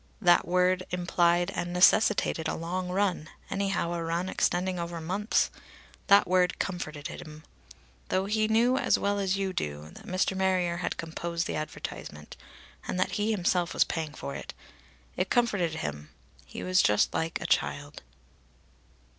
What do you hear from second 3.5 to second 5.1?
anyhow a run extending over